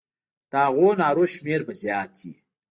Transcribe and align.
د 0.51 0.53
هغو 0.65 0.87
نارو 1.01 1.23
شمېر 1.35 1.59
به 1.67 1.73
زیات 1.81 2.11
وي. 2.19 2.33